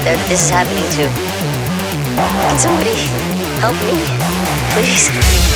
out 0.00 0.04
there. 0.04 0.28
This 0.28 0.42
is 0.42 0.50
happening 0.50 0.84
to. 0.96 1.08
Can 2.16 2.58
somebody 2.58 2.94
help 3.60 3.76
me? 3.84 3.98
Please. 4.74 5.49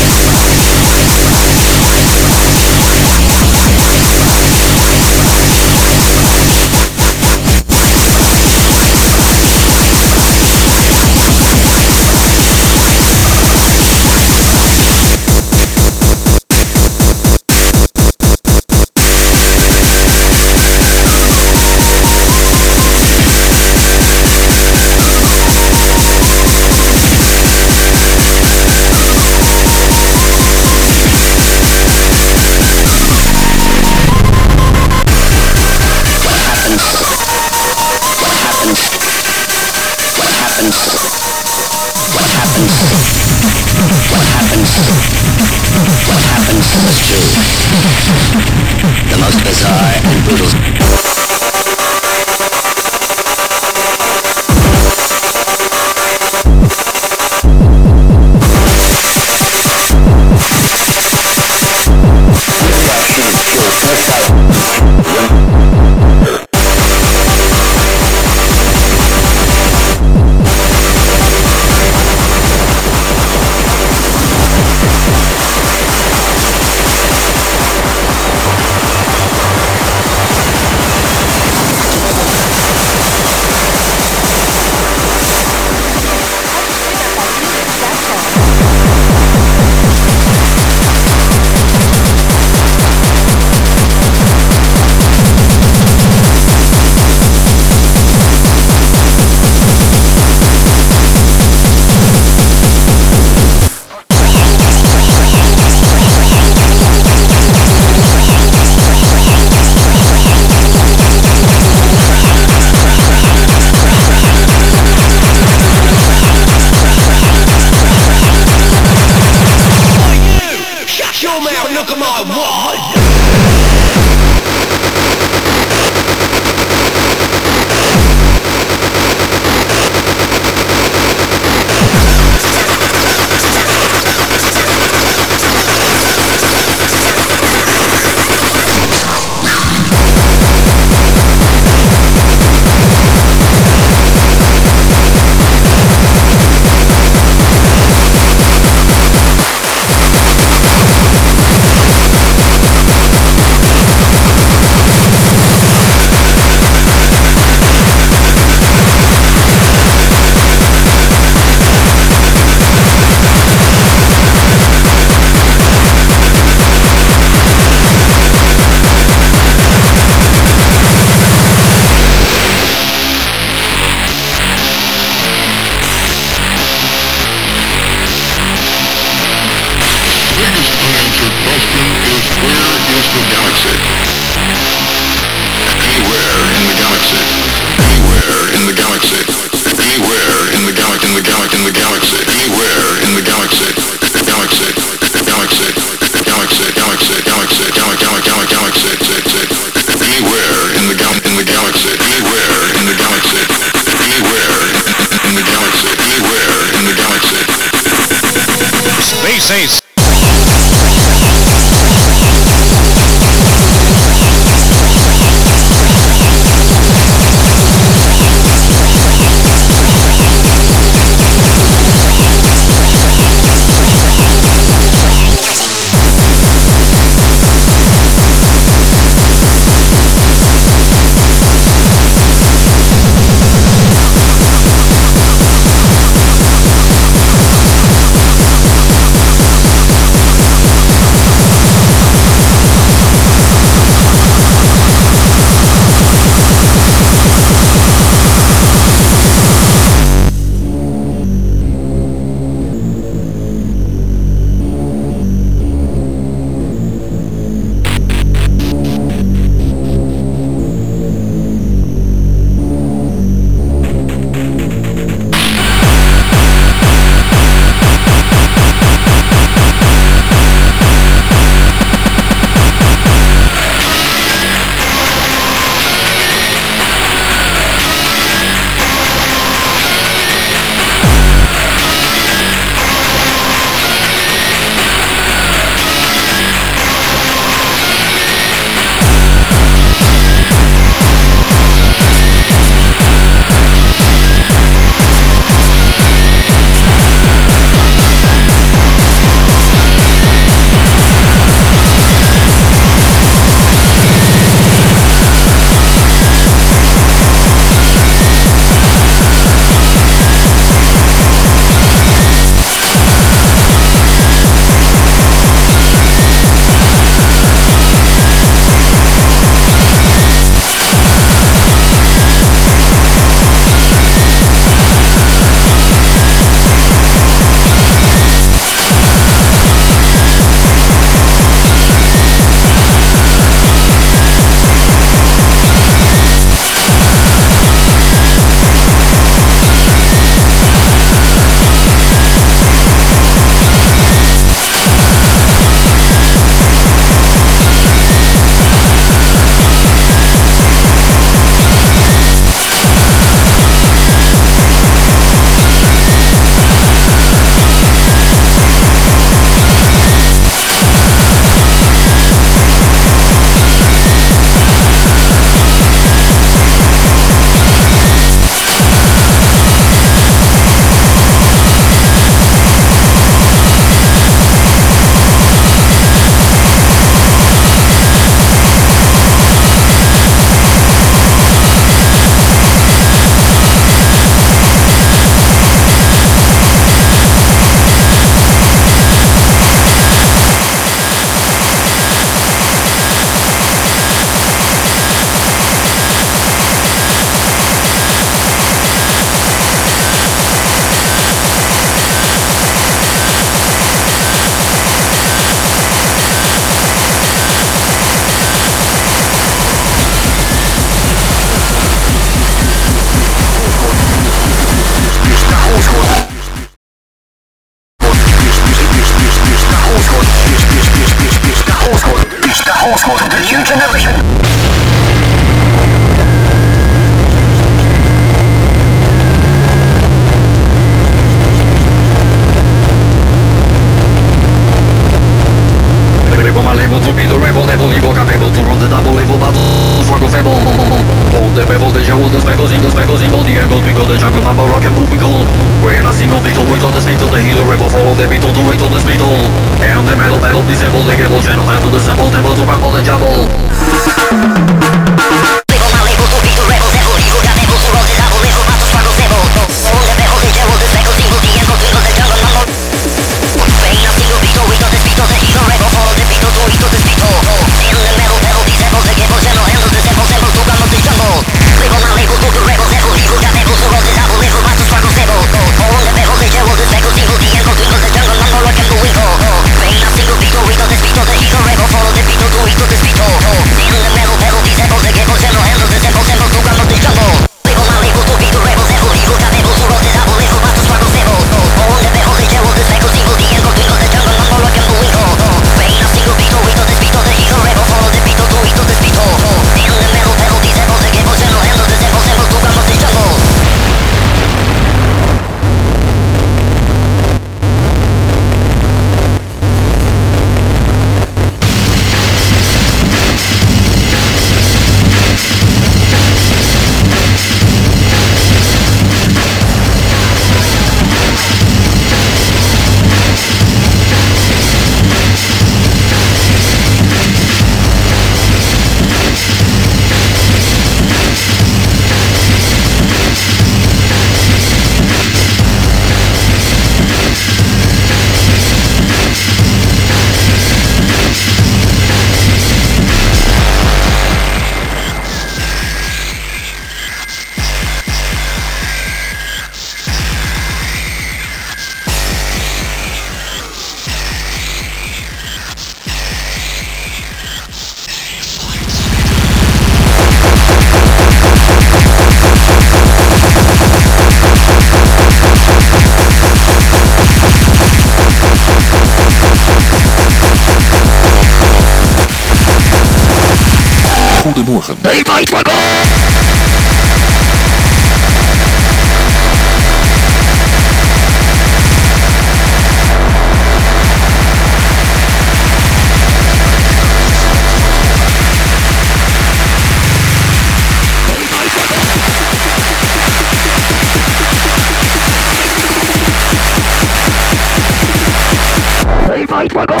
Nightwalker. 599.60 600.00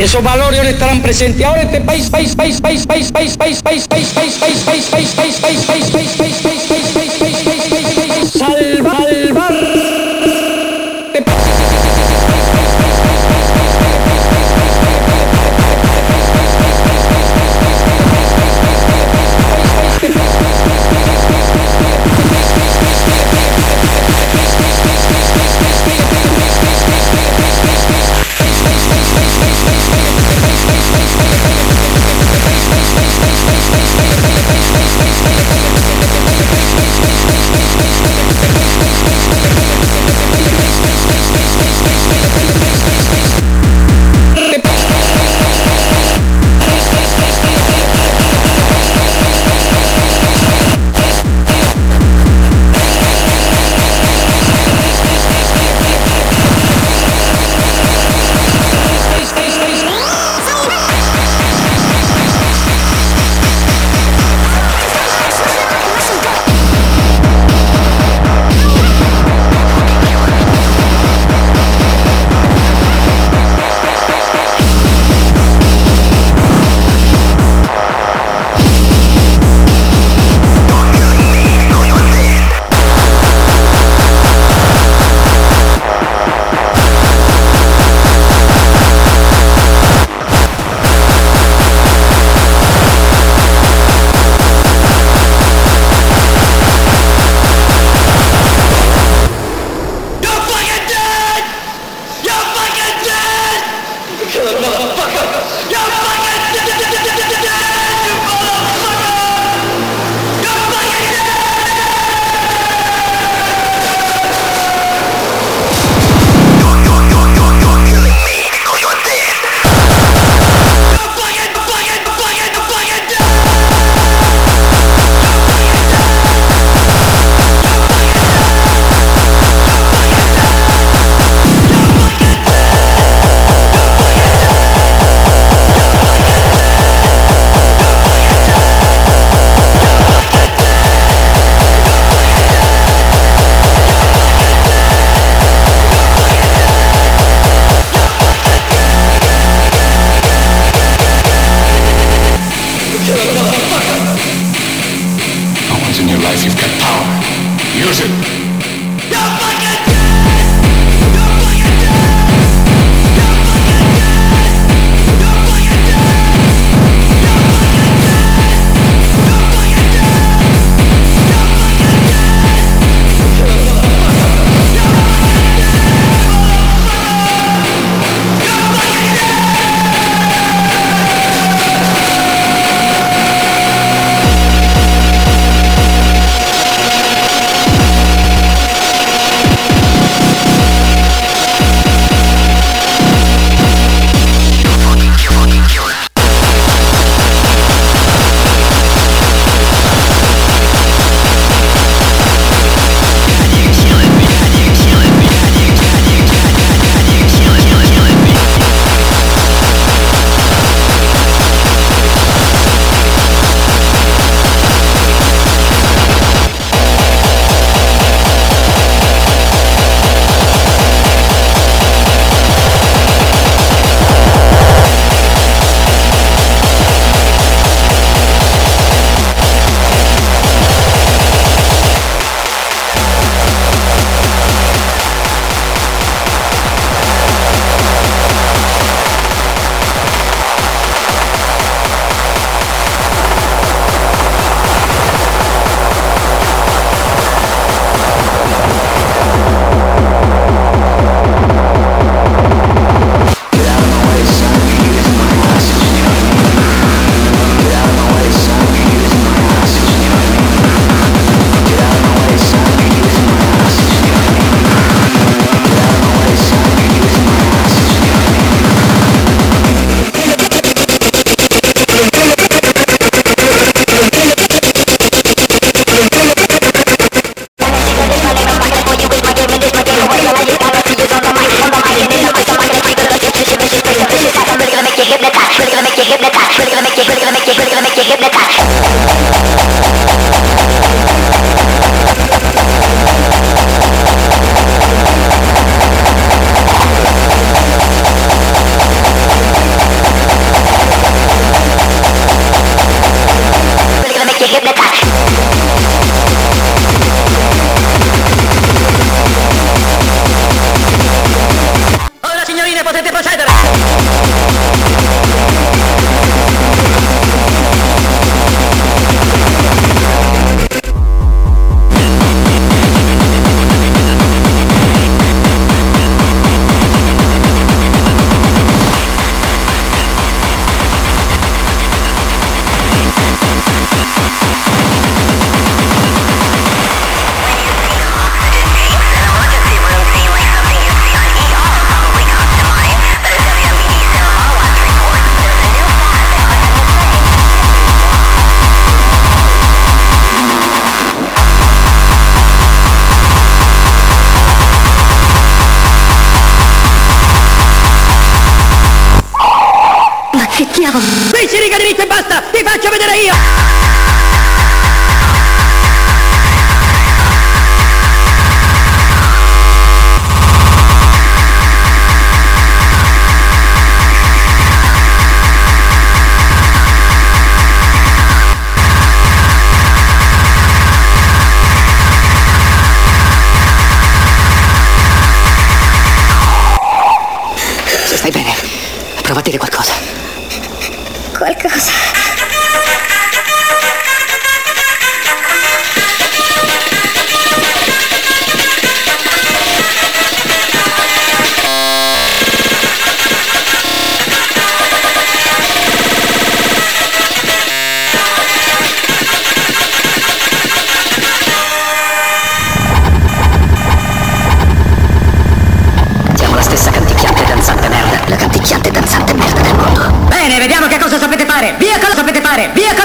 Esos 0.00 0.24
valores 0.24 0.58
ahora 0.58 0.70
estarán 0.70 1.02
presentes. 1.02 1.44
Ahora 1.44 1.60
en 1.60 1.68
este 1.68 1.82
país, 1.82 2.08
país, 2.08 2.34
país, 2.34 2.58
país, 2.58 2.86
país, 2.86 3.12
país, 3.12 3.36
país, 3.36 3.62
país, 3.62 3.86
país, 3.92 4.08
país, 4.08 4.38
país, 4.38 4.64
país, 4.64 4.88
país, 4.88 5.14
país, 5.14 5.40
país, 5.40 5.66
país, 5.66 5.90
país, 5.90 6.16
país, 6.16 6.36
país, 6.40 6.49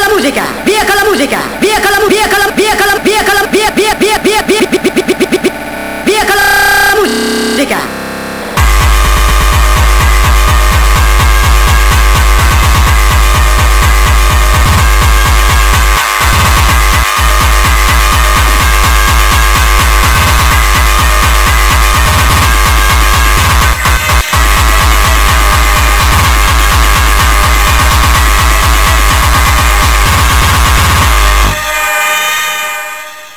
la 0.08 0.14
musica, 0.14 0.44
via 0.64 0.86
con 0.86 0.96
la 0.96 1.04
musica, 1.10 1.38
via 1.60 1.80
con 1.82 1.92
la 1.92 2.00
musica, 2.00 2.38
la. 2.38 2.55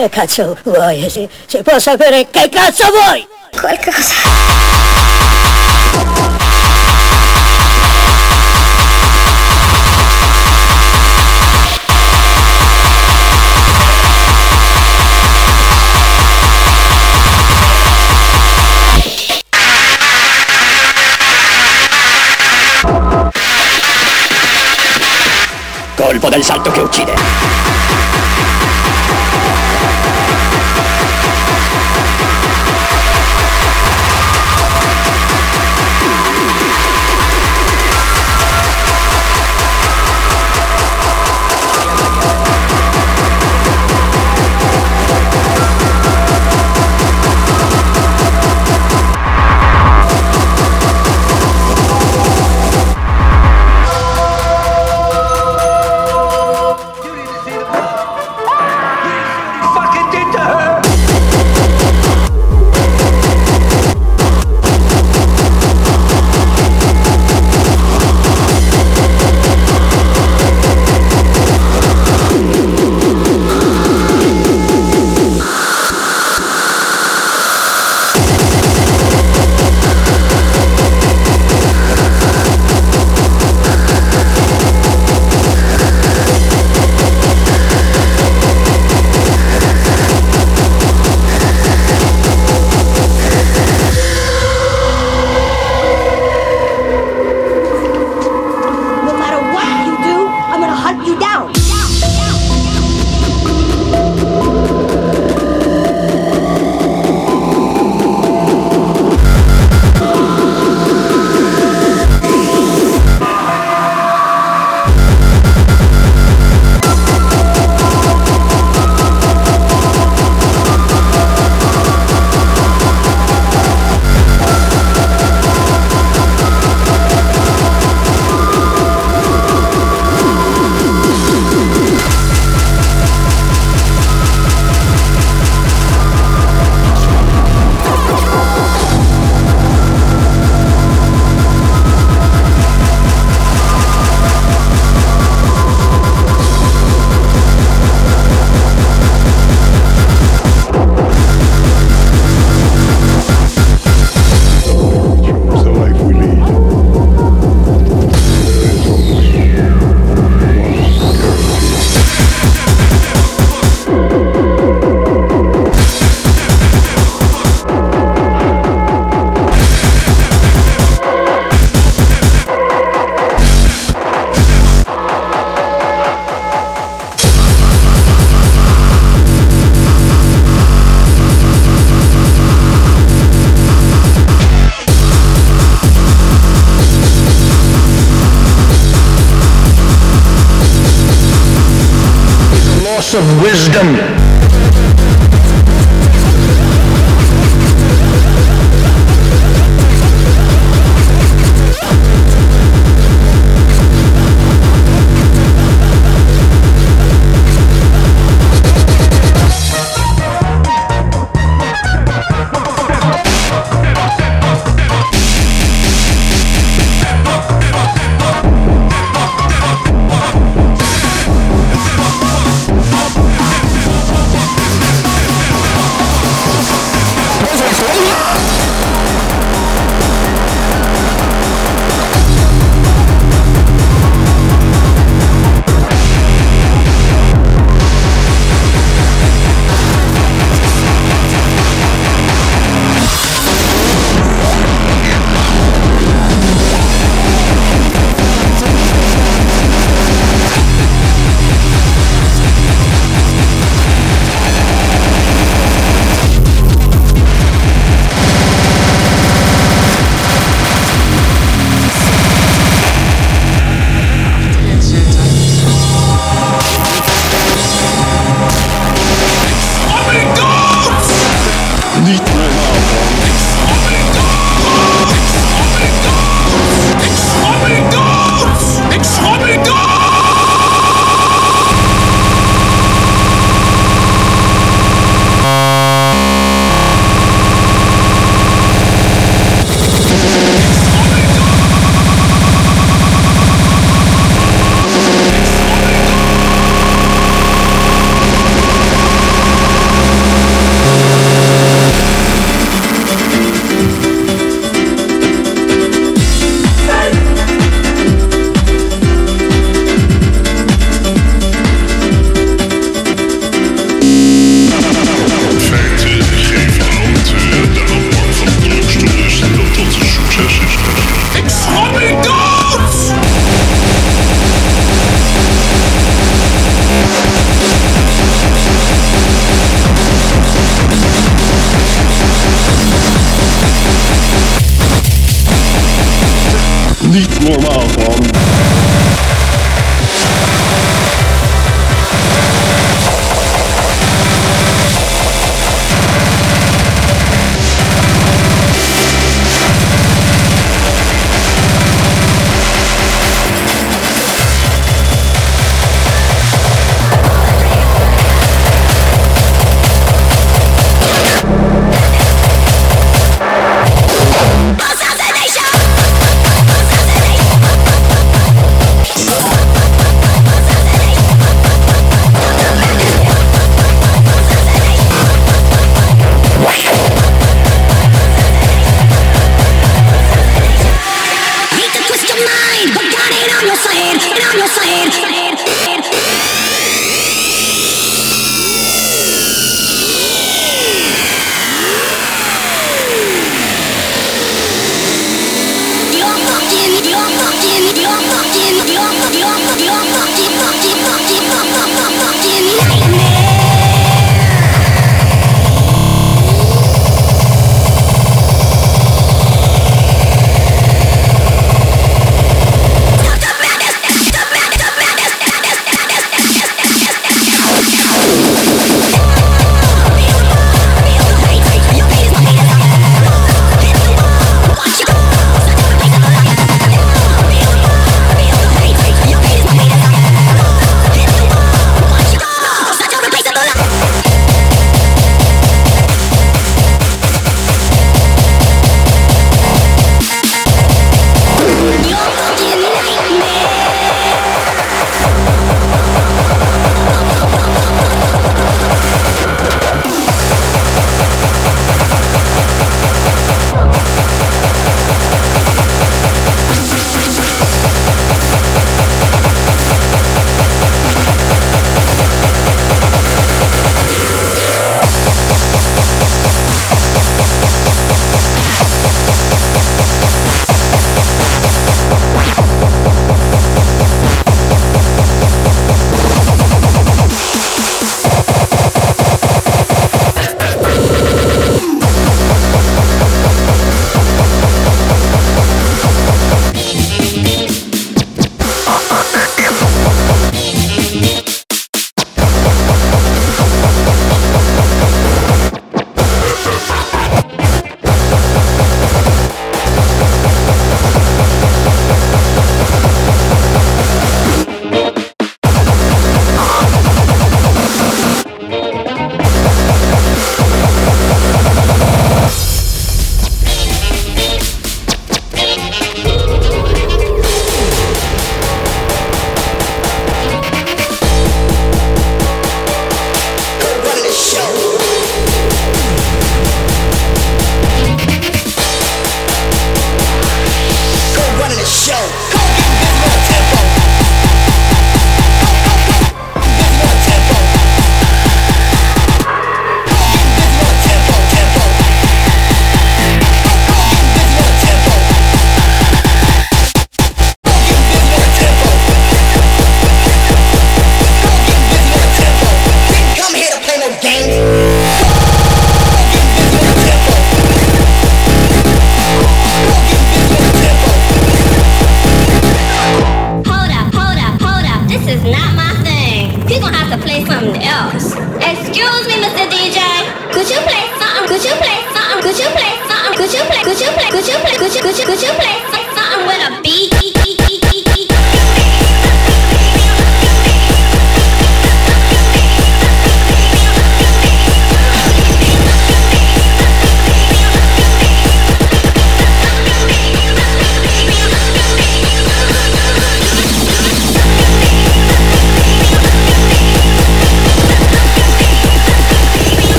Che 0.00 0.08
cazzo 0.08 0.56
vuoi? 0.64 1.10
Si, 1.10 1.28
si 1.44 1.62
può 1.62 1.78
sapere 1.78 2.26
che 2.30 2.48
cazzo 2.48 2.84
vuoi? 2.90 3.26
Qualcosa. 3.50 4.14
Colpo 25.94 26.30
del 26.30 26.42
salto 26.42 26.70
che 26.70 26.80
uccide. 26.80 27.39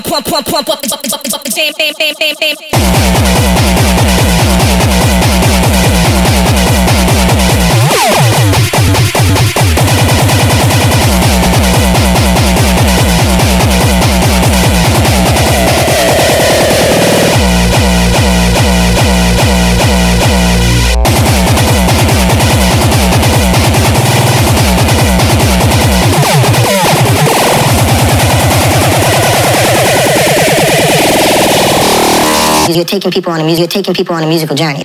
Pump 0.00 0.06
up, 0.10 0.24
pump 0.24 0.46
pump 0.46 0.66
pump 0.66 0.82
pump 0.88 1.34
up, 1.34 1.48
same, 1.48 1.72
same, 1.74 1.92
same, 1.94 2.14
same, 2.14 2.34
same. 2.36 2.71
You're 32.68 32.84
taking 32.84 33.10
people 33.10 33.32
on 33.32 33.40
a 33.40 33.44
music. 33.44 33.60
You're 33.60 33.82
taking 33.82 33.92
people 33.92 34.14
on 34.14 34.22
a 34.22 34.26
musical 34.26 34.54
journey. 34.54 34.84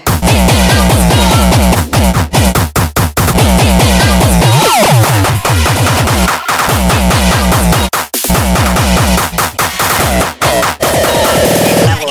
Level 11.85 12.09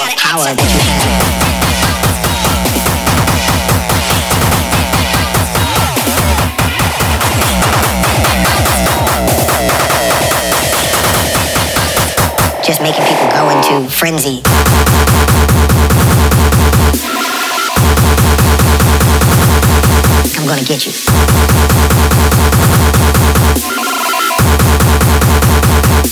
You. 20.85 20.93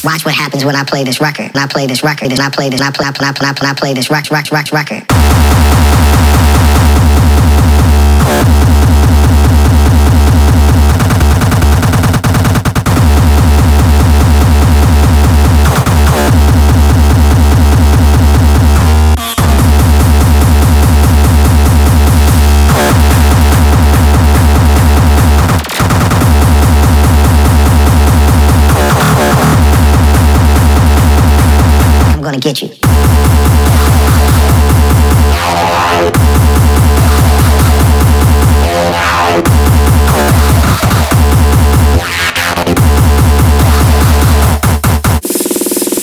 Watch 0.02 0.24
what 0.24 0.34
happens 0.34 0.64
when 0.64 0.74
I 0.74 0.84
play 0.84 1.04
this 1.04 1.20
record. 1.20 1.46
And 1.46 1.58
I 1.58 1.66
play 1.66 1.86
this 1.86 2.02
record. 2.02 2.30
And 2.30 2.40
I 2.40 2.48
play 2.48 2.70
this. 2.70 2.80
And 2.80 2.88
I 2.88 2.90
play. 2.90 3.06
And 3.06 3.26
I 3.26 3.32
play. 3.32 3.48
And 3.48 3.58
I 3.66 3.74
play 3.74 3.92
this 3.92 4.10
rock, 4.10 4.30
rock, 4.30 4.50
rock, 4.50 4.72
record. 4.72 5.83
Get 32.44 32.60
you. 32.60 32.68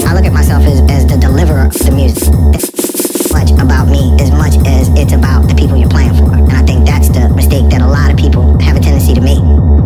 I 0.03 0.13
look 0.15 0.25
at 0.25 0.33
myself 0.33 0.63
as, 0.63 0.81
as 0.89 1.05
the 1.05 1.17
deliverer 1.21 1.67
of 1.67 1.73
the 1.73 1.91
music. 1.91 2.33
It's 2.55 3.31
much 3.31 3.51
about 3.51 3.87
me 3.87 4.17
as 4.19 4.31
much 4.31 4.55
as 4.65 4.89
it's 4.97 5.13
about 5.13 5.47
the 5.47 5.53
people 5.53 5.77
you're 5.77 5.87
playing 5.89 6.15
for. 6.15 6.33
And 6.33 6.51
I 6.53 6.63
think 6.63 6.87
that's 6.87 7.09
the 7.09 7.29
mistake 7.29 7.69
that 7.69 7.81
a 7.81 7.87
lot 7.87 8.09
of 8.09 8.17
people 8.17 8.57
have 8.61 8.75
a 8.75 8.79
tendency 8.79 9.13
to 9.13 9.21
make. 9.21 9.37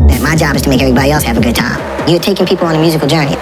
That 0.07 0.21
my 0.21 0.37
job 0.37 0.55
is 0.55 0.61
to 0.61 0.69
make 0.69 0.81
everybody 0.81 1.11
else 1.11 1.23
have 1.23 1.37
a 1.37 1.41
good 1.41 1.55
time. 1.55 2.07
You're 2.07 2.21
taking 2.21 2.45
people 2.45 2.65
on 2.65 2.75
a 2.75 2.79
musical 2.79 3.09
journey. 3.09 3.35